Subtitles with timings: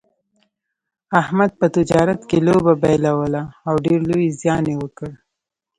[1.21, 5.09] احمد په تجارت کې لوبه بایلوله او ډېر لوی زیان یې وکړ.